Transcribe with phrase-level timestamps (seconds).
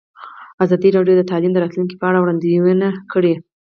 [0.63, 3.33] ازادي راډیو د تعلیم د راتلونکې په اړه وړاندوینې کړې.